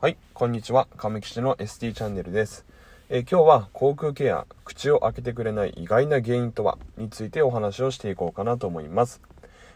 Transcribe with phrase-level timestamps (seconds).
[0.00, 0.88] はい、こんにちは。
[0.96, 2.64] 亀吉の ST チャンネルです。
[3.10, 9.20] え今日は口腔ケア、口を開けてくれない意外な原因とはについてお話をしていこうかなと思います。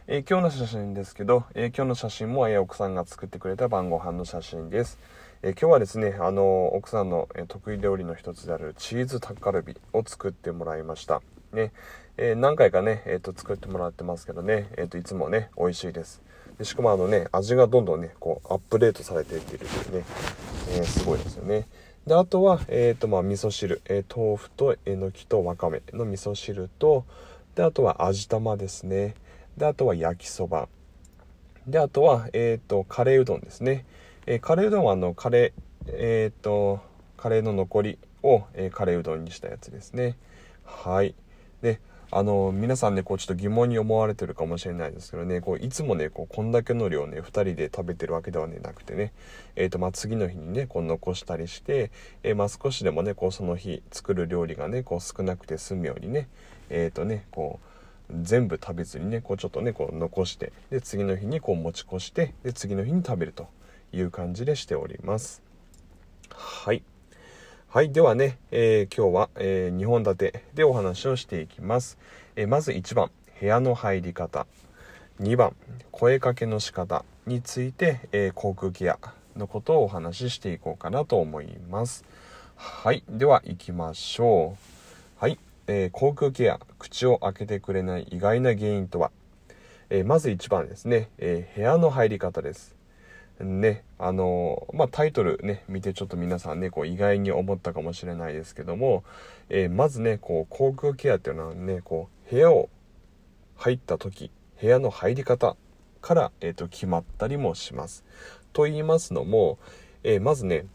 [0.07, 4.99] え今日の写真ですけど、え今日の写真も、え奥さんが作ってくれた晩ご飯の写真です。
[5.43, 11.21] え今日はですね、あの奥さんの、え得意料理の一つであるチーズタッカルビを作ってもらいました。
[11.53, 11.75] ね、
[12.17, 16.23] え何回かね、えーと作ってもらってますけどね、えーといつもね、美味しいです。
[16.59, 20.05] でしかもあのね、味がどんどんね、こうアップデートされていってるというね、
[20.71, 21.67] えーすごいですよね。
[22.07, 27.05] で、あとは、えっ、と、まあ、味噌汁、えー豆腐とえのきとわかめの味噌汁と、
[27.55, 29.15] で、あとは味玉ですね。
[29.57, 30.69] で、あとは焼きそば。
[31.67, 33.85] で、あとは、えっ、と、カレーうどんですね。
[34.27, 36.81] えカレーうどんは、あの、カレー、えっ、と、
[37.17, 40.17] カレーの残りを、えカレーうどんにしたやつですね。
[40.65, 41.15] はい。
[41.63, 41.81] で、
[42.17, 49.13] あの、皆さんね、こう、ちょっと疑問に思われてるかもしれないですけどね、こう、いつもね、こう、こんだけの量ね、2人で食べてるわけではね、なくてね、
[49.57, 51.91] えっ、と、まあ、次の日にね、こう、残したりして、
[52.23, 56.29] えーまあ、少しでもね、こう、その日作る料理がね、こう、少なくて済むようにね、
[56.71, 57.69] えっ、とね、こう、
[58.23, 63.49] 全部食べずにねこうちょっとねこう残してで次の日にこう持ち越してで次の日に食べると
[63.95, 65.43] いう感じでしております。
[66.31, 66.83] はい。
[67.75, 71.99] はいではね、えー今日は、え2本立てでお話をしていきます、
[72.37, 74.47] えーまず1番部屋の入り方。
[75.21, 75.57] 2番
[75.91, 79.01] 声かけの仕方について、えー口腔ケア
[79.37, 82.05] のことをお話ししていこうかなと思います。
[82.55, 85.21] はいでは行きましょう。
[85.21, 89.11] はい、えー口腔ケア口を開けてくれない意外な原因とは、
[89.91, 92.74] えーまず1番ですね、えー部屋の入り方です。
[93.41, 99.03] ねあのまあタイトルね見てちょっと皆さんねこう意外に思ったかもしれないですけども、
[99.49, 102.69] えーまずねこう口腔ケアっていうのはねこう部屋を
[103.57, 105.57] 入った時部屋の入り方
[106.01, 108.05] から、えー、と決まったりもします。
[108.53, 109.59] と言いますのも、
[110.05, 110.67] えーまずね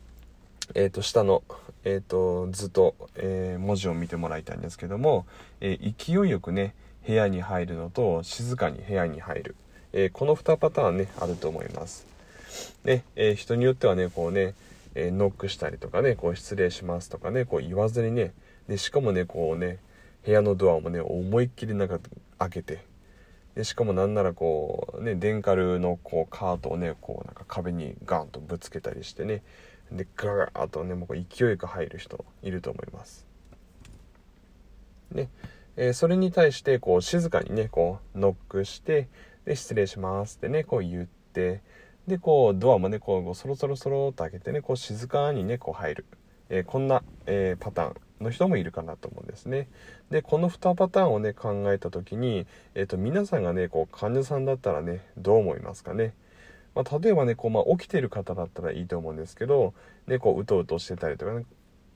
[0.76, 1.44] えー、と下の、
[1.84, 5.26] えー、と図と、え文字を見てもらいたいんですけども、
[5.62, 6.76] え勢いよくね
[7.08, 9.56] 部屋に入るのと静かに部屋に入る、
[9.94, 12.06] えこの2パターンねあると思います。
[12.84, 14.54] ね、えー人によってはねこうね、
[14.96, 18.34] えーノックしたりとかねこう失礼しますとかねこう言わずにね
[18.68, 19.80] でしかもねこうね
[20.26, 22.00] 部屋のドアもね思いっきりなんか
[22.38, 22.84] 開けて
[23.56, 29.42] でしかもなんならこうねデンカルのこうカートをねこうなんか壁にガンとぶつけたりしてね
[29.92, 33.26] でガーッとねもう勢いよく入る人いると思います。
[35.12, 35.30] ね、
[35.76, 39.08] えーそれに対してこう静かにねこうノックして
[39.46, 41.62] で失礼しますってねこう言って
[42.10, 46.06] でこうドアもねこうそろそろそろっと開けてねこう静かにねこう入る、
[46.50, 49.70] えーこんな、えーパターンの人もいるかなと思うんですね。
[50.10, 56.14] でこの2パターンをね考えた時に、えー、と皆さんがねこう患者さんだったらねどう思いますかね？
[56.76, 59.74] まあ、例えばねこう、まあ、起きてる方だったらいいと思うんですけど、
[60.08, 61.46] ね、こううとうとしてたりとかね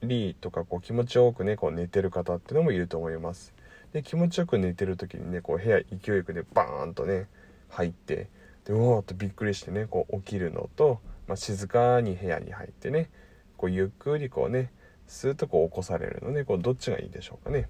[0.01, 3.53] りとかこう気持ちよくねこう寝てる方っていうのもいると思います。
[3.91, 7.27] で気持ちよく寝てる時にねこう部屋勢いよくねバーンとね
[7.69, 8.29] 入って
[8.65, 13.09] でうわーっとびっくりしてねこう起きるのと、まあ、静かに部屋に入ってね
[13.57, 14.71] こうゆっくりこうね
[15.07, 17.67] スーッとこう起こされるのねこうどっちがいいでしょうかね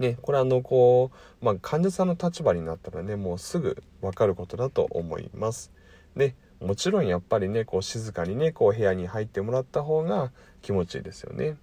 [0.00, 1.10] ね、これあのこ
[1.42, 5.70] う、まあ、患者さんの立場になったらねもうすぐ分かることだと思います。
[6.16, 11.56] でもちろんやっぱりねこう静かにねこう部屋に入ってもらった方が気持ちいいですよね。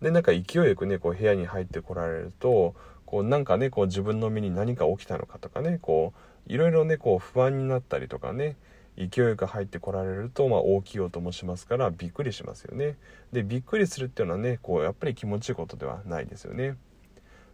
[0.00, 2.74] でなんか勢いよくねこう部屋に入ってこられると
[3.06, 6.12] こうなんかねこう自分の身に何か起きたのかとかねこ
[6.48, 8.56] ういろいろねこう不安になったりとかね
[8.98, 12.96] 勢いよく入ってこられると、まあ、大きい音もしますからびっくりしますよね。
[13.30, 16.76] でびっくりするっていうのはねこうやっぱり気持ちいいことではないですよね。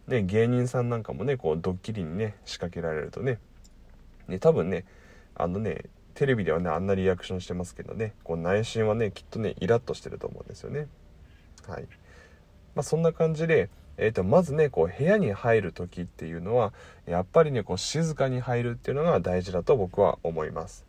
[0.07, 3.39] ね、芸人さんなんかもねこうドッキリにね仕掛けられるとね
[4.27, 4.85] ね多分ね
[5.35, 10.87] あのねテレビではねあんなリアクションしてますけどねこう内心はねきっとねイラッとしてると思うんですよね
[11.67, 11.83] はい
[12.75, 16.73] まあそんな感じでえー、とまずねこう部屋に入る時っていうのは
[17.05, 20.85] やっぱりねこう静かに入るっていうのが大事だと僕は思います。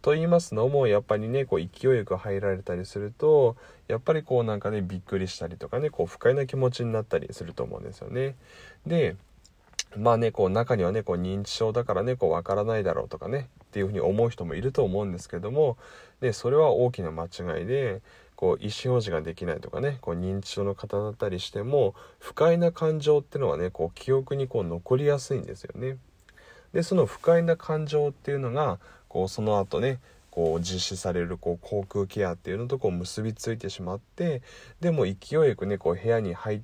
[0.00, 3.56] と言いますのもやっぱりねこう勢いよく入られたりすると
[3.88, 8.36] やっぱりこうなんかねびっくりしたりとかねこう不快な気持ちになったりすると思うんですよね。
[8.86, 9.16] で
[9.96, 15.76] まあねこう中にはねこう認知症だからねこうわからないだろうとかねっていうふうに思う人もいると思うんですけども
[16.20, 18.02] でそれは大きな間違いで
[18.38, 25.96] こう意思表示ができないとかねこう認知症の方だったりしても不快な感情っていうのはねこう記憶にこう残りやすいんですよね。
[26.72, 29.98] でその不快な感情っていうのがこうその後ね
[30.30, 34.42] こう実施されるこう口腔ケアっていうのとこう結びついてしまって
[34.78, 36.60] でも勢いよくねこう部屋に入っ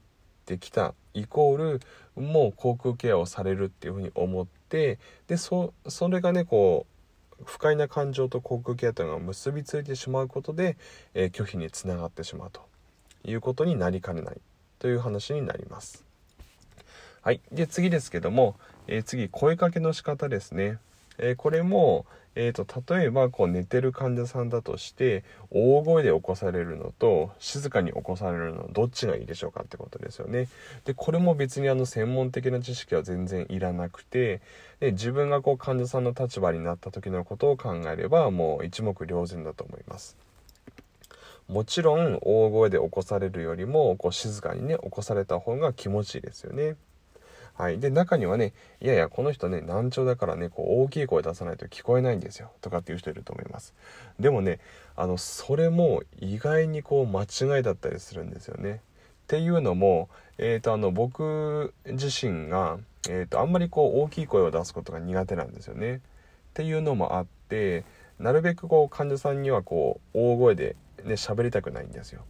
[0.47, 1.81] てきたイコール
[2.15, 6.94] もう口腔ケアをされるっていうふうに思ってでそそれがねこう
[7.45, 10.77] 不快な感情と口腔ケアというのが結びついてしまうことで、
[11.15, 12.63] えー、拒否につながってしまうと
[13.25, 14.41] いうことになりかねない
[14.79, 16.05] という話になります。
[17.23, 17.41] はい。
[17.51, 20.79] で、次ですけども、えー、次、声かけの仕方ですね。
[21.19, 22.07] え、これも、
[22.37, 30.49] えーと、例えばこう寝てる患者さんだとして大声で起こされるのと静かに起こされるのどっちがいいでしょうかってことですよね。
[30.85, 34.41] でこれも別にあの専門的な知識は全然いらなくて
[34.81, 40.17] で自分がこう患者さんの立場になった時のことを考えればもう一目瞭然だと思います。
[41.47, 46.75] もちろん大声で起こされるよりもこう静かにね起こされた方が気持ちいいですよね。
[47.55, 47.79] はい。
[47.79, 52.51] で、中にはね、いやいや、この人ね、難聴だからね、こう、大きい声出さないと聞こえないんですよ。
[52.61, 53.75] とかっていう人いると思います。
[54.19, 54.59] でもね、
[54.97, 58.81] あの、それも意外にこう、間違いだったりするんですよね。
[59.25, 62.79] っていうのも、えっ、ー、と、あの、僕自身が、
[63.09, 65.97] えっ、ー、と、あんまりこう、大きい声を出すことが苦手なんですよね。
[65.97, 66.01] っ
[66.55, 67.85] ていうのもあって、
[68.19, 70.75] なるべくこう、患者さんにはこう、大声で
[71.05, 72.23] ね、喋りたくないんですよ。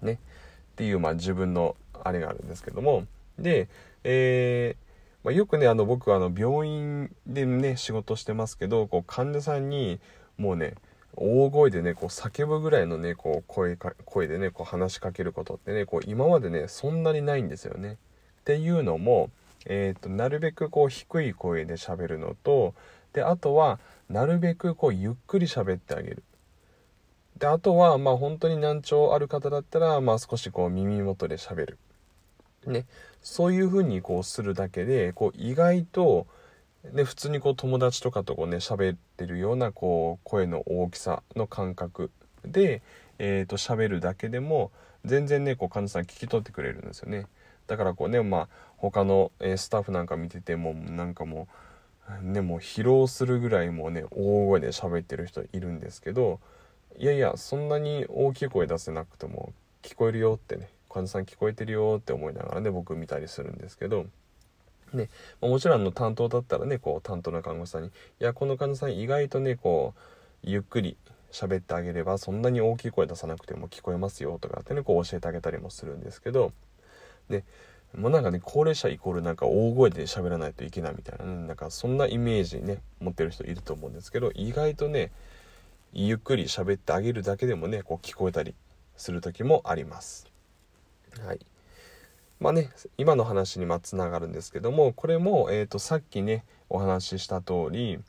[0.00, 0.14] ね。
[0.14, 3.04] っていう、まあ、自分のあれがあるんですけども、
[3.42, 3.68] で、
[4.04, 10.00] えー、まあ、よくねあの僕はあの病院でね仕事してますけどこう患者さんに
[10.38, 10.74] もうね
[11.14, 17.98] 大声でねこう叫ぶぐらいのねこう声か声でねこう話しかけることってねこう今までねそんなにないんですよね。
[18.40, 19.30] っていうのも、
[19.66, 22.74] えーと、なるべくこう低い声で喋るのと
[23.12, 23.78] であとは
[24.08, 26.22] なるべくこうゆっくり喋ってあげる。
[27.38, 31.78] であとはまあ本当に難聴ある方だったら、まあ、少しこう耳元で喋る。
[32.66, 32.86] ね、
[33.22, 36.26] そういうふうにこうするだけでこう意外と、
[36.92, 42.10] ね、普通にこう友達とかとこうね喋ってるようなこう声の大きさの感覚
[42.44, 42.82] で、
[43.18, 44.70] えー、と喋るだけでも
[45.04, 47.26] 全然ねこう患者さん聞き取ってくれるんですよね。
[47.66, 51.46] だからこうねまあ他の、えスタッフなんか見ててもなんかも
[52.20, 56.40] うねもう疲労するぐらいもうね大声で喋ってる人いるんですけど
[56.98, 64.06] いやいやそんなに大きい声出せなくても聞こえるよってね患者さん聞こえてるよって思いながらね僕見たりするんですけど
[64.94, 65.08] ね、
[65.40, 67.88] もちろんの担当だったらねこう担当の看護師さんに
[68.20, 70.00] 「いやこの患者さん意外とねこう
[70.42, 70.96] ゆっくり
[71.30, 76.52] 喋ってあげればそんなに大きい声出さなくても聞こえますよ」とかってねこう教えてあげたりもするんですけど
[77.30, 77.44] で
[77.96, 85.10] もうなんかね高齢者イコールなんか大声で喋らないといけないみたいな、ね、なんかそんなイメージね持ってる人いると思うんですけど意外とね
[85.92, 88.54] ゆっくり喋ってあげるだけでもねこう聞こえたり
[88.96, 90.31] する時もあります。
[91.20, 91.40] はい
[92.40, 98.00] まあね今の話にまつながるんですけどもこれも、えーと、さっきねお話しした通り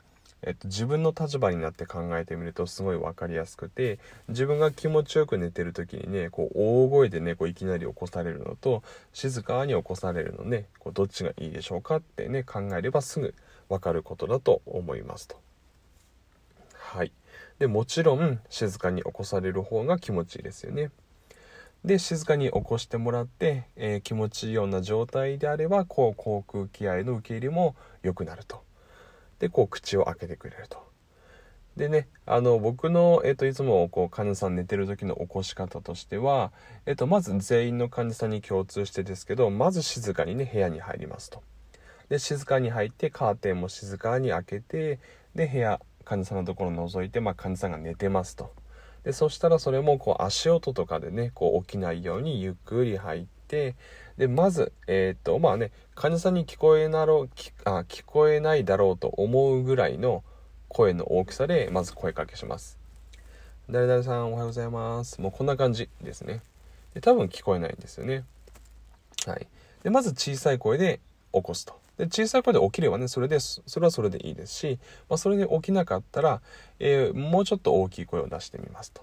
[0.46, 3.98] えっと、自分の立場になって考えてみるとすごい分かりやすくて
[4.28, 13.34] 自分が気持ちよく寝てる時にねこう大声でねこういきなり起こされるのと静かに起こされるのねこうどっちがいいでしょうかってね考えればすぐ
[13.70, 15.36] 分かることだと思いますと。
[16.74, 17.12] はい。
[17.58, 20.90] でもちろん静かに起こされる方が気持ちいいですよね。
[21.84, 28.62] で静かに起こしてもらって、えー、気持ちいいような状態であればこう口腔気合の受け入れも良くなると。
[29.38, 30.82] でこう口を開けてくれると。
[31.76, 36.52] でねあの僕の、えーと、いつもこう患者さん寝てる時の起こし方としては、
[36.86, 41.42] えーと、まず全員の患者さんに共通してですけどまず静かにね部屋に入りますと。
[42.08, 45.00] で静かに入ってカーテンも静かに開けて
[45.34, 48.52] で部屋患者さんのところを覗いて、まあ、患者さんが寝てますと。
[49.04, 53.76] でそしたらそれもこう足音とかでねこう起きないようにゆっくり入って
[54.16, 57.28] でまずえー、っとまあね患者さんに聞こえなろ
[57.64, 60.24] あ聞こえないだろうと思うぐらいの
[60.68, 62.78] 声の大きさでまず声かけします。
[63.70, 65.20] 誰々さんおはようございます。
[65.20, 66.42] もうこんな感じですね。
[66.94, 68.24] で多分聞こえないんですよね。
[69.26, 69.46] はい。
[69.82, 71.00] でまず小さい声で
[71.32, 71.83] 起こすと。
[71.98, 73.08] で小さい声で起きればね。
[73.08, 76.40] それでそれはそれでいいですし、まあ、それで起きなかったら、
[76.78, 79.02] えー、もうちょっと大きい声を出してみますと。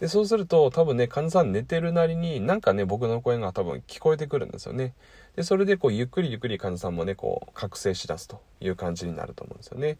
[0.00, 4.94] でそうすると多分ね患者さん寝てるなりになんかね僕の声が多分聞こえてくるんですよね。
[5.36, 9.98] でそれでこうゆっくりゆっくり患者さんもねこう覚醒しだすという感じになると思うんですよね。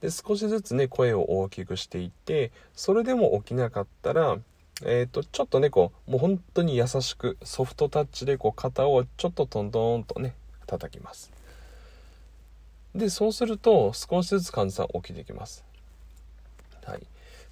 [0.00, 4.38] で少しずつね声を大きくしていってそれでも起きなかったら
[4.84, 10.34] えーと、ちょっとねこうもう本当に優しくソフトタッチでこう肩をちょっとトントンとね
[10.66, 11.32] 叩きます。
[12.94, 15.64] でそうすると少しずつ患者さん起きてきます、
[16.84, 17.02] はい、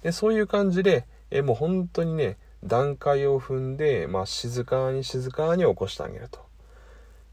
[0.01, 6.45] でそういう感じでえもう本当にね段階を踏んで、まあ、静かに静かに起こしてあげると。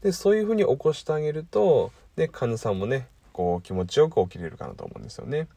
[0.01, 5.47] でそういうふうに起こしてあげるとで患者さんもねこう気持ちよく起きれるかなと思うんですよね。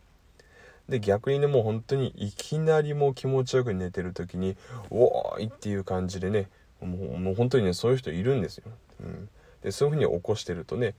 [0.88, 4.56] で逆にねもう本当にいきなりもう気持ちよく寝てる時に
[4.88, 6.48] 「おーい!」っていう感じでね
[6.80, 8.64] もうもう本当にねそういう人いるんですよ、
[9.00, 9.28] うん、
[9.62, 10.94] でそういうふうに起こしてるとね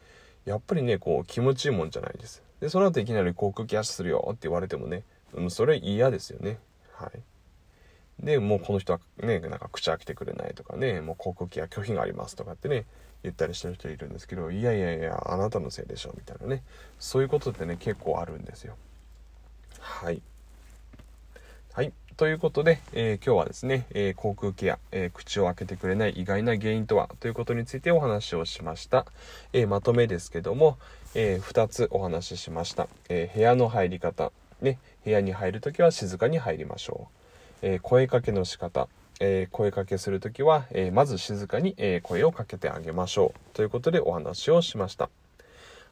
[0.46, 5.04] やっぱりねこう気持ちいいもんじゃないですで、その後いきなり航空機足するよって言われてもね、
[5.34, 6.60] うん、それ嫌ですよね。
[6.94, 8.26] はい。
[8.26, 12.86] で、もうこの人はね、なんか口開けてくれないとかね、もう航空機は拒否がありますとかってね、
[13.24, 16.64] 言ったりしてる人いるんですけど、いやいやいや、あなたのせいでしょ、みたいなね。
[17.00, 18.76] そういうことってね、結構あるんですよ。
[19.80, 20.22] はい。
[21.72, 21.94] はい。
[22.20, 29.06] ということで、えー、今日はですね、えー、航空ケア、えー、口を開けてくれない意外な原因とはということについてお話をしました。
[29.54, 30.78] えまとめですけども、
[31.16, 32.90] え2つお話ししました。
[33.08, 37.16] え部屋の入り方、ね、部屋に入るときは静かに入りましょう。
[37.62, 38.90] え声かけの仕方、
[39.22, 45.10] え声かけするときは、えまず静かに、え声をかけてあげましょうということでお話をしました。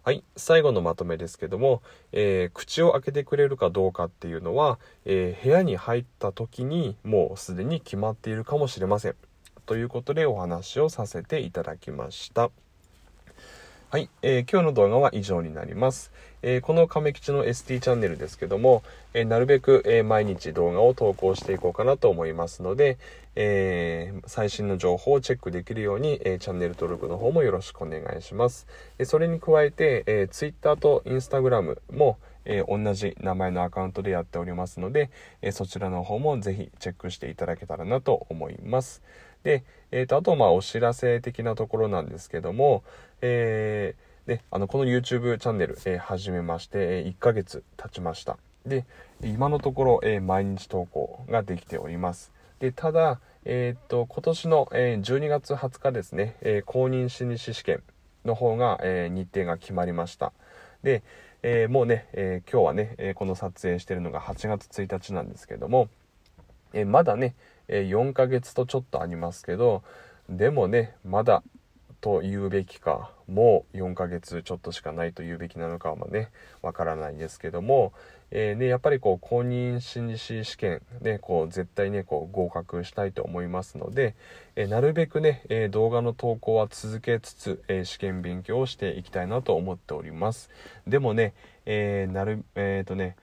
[0.07, 1.81] はい、最後のまとめですけども、
[2.13, 9.15] えー、口を開けてくれるかどうかっていうのは、えー、部屋に入った時にもうすでに決まっているかもしれません。
[9.65, 12.51] ということでお話をさせていただきました。
[13.89, 16.12] はい、えー、今日の動画は以上になります。
[16.41, 22.98] えー、この亀吉の ST チャンネルですけども、えー、なるべく、え毎日動画を投稿していこうかなと思いますので、
[23.36, 28.67] え最新の情報をチェックできるように、えチャンネル登録の方もよろしくお願いします。
[29.00, 35.10] えそれに加えて、え Twitter と Instagram も、え同じ名前のアカウントでやっておりますので、
[35.41, 39.01] えそちらの方もぜひチェックしていただけたらなと思います。
[39.44, 42.84] で、えーと、あとまあお知らせ的なところなんですけども、
[43.22, 48.38] えー、ね、あのこの YouTube チャンネル、えー、始めまして、え、1ヶ月経ちました。
[48.65, 48.86] で、
[49.24, 52.34] 今のところ、えー、毎日投稿ができております。
[52.60, 57.82] で、ただ、えっ、と、今年の、えー、12月20日ですね、え、公認心理師試験
[58.25, 60.34] の方が、え、日程が決まりました。
[60.84, 61.03] で、
[61.44, 65.88] えもうね、え今日はね、えこの撮影してるのが8月1日なんですけども、
[66.74, 67.36] えまだね、
[67.67, 69.83] え4ヶ月とちょっとありますけど
[70.29, 71.43] でもねまだ
[72.01, 76.29] と言うべきかもう4ヶ月ちょっとしかないと言うべきなのかはね
[76.62, 77.91] わからないですけども、
[78.31, 84.15] えー、ね、やっぱりこう公認心理師試験、ね、こう絶対ねこう合格したいと思いますので、
[84.55, 90.50] えー、なるべくね、えー、動画の投稿は続けつつ、え試験勉強をしていきたいなと思っております。
[90.86, 91.33] でもね、
[91.65, 93.15] えなるえっ、とね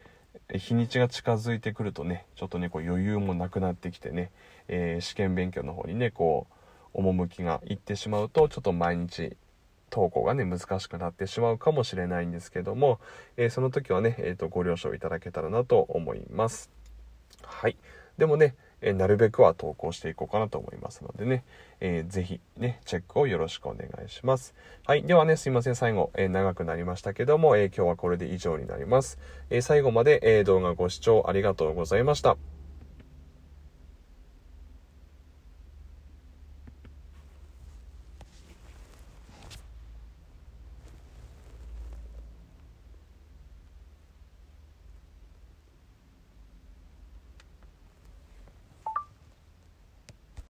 [0.53, 4.31] 日にちが近づいてくるとねちょっとねこう余裕もなくなってきてね、
[4.69, 6.47] えー、試験勉強の方にねこ
[6.95, 9.37] う趣がいってしまうとちょっと毎日
[9.91, 13.01] 投稿がね難しくなってしまうかもしれないんですけども、
[13.37, 16.71] えー、その時はね、えーと、ご了承いただけたらなと思います。
[17.43, 17.77] はい。
[18.19, 21.43] でもねえなるべくは投稿していこうかなと思いますのでね、
[21.81, 24.55] えー、ぜひね、チェックをよろしくお願いします。
[24.87, 25.03] はい。
[25.03, 25.75] ではね、すいません。
[25.75, 29.19] 最後、えー、長くなりましたけども、えー、今日はこれで以上になります。
[29.51, 32.54] え最後まで、え動画ご視聴ありがとうございました。